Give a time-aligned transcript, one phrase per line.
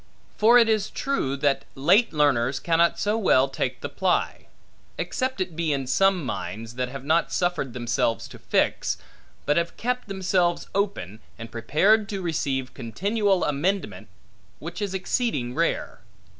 [0.35, 4.47] For it is true, that late learners cannot so well take the ply;
[4.97, 8.97] except it be in some minds, that have not suffered themselves to fix,
[9.45, 14.07] but have kept themselves open, and prepared to receive continual amendment,
[14.57, 15.99] which is exceeding rare.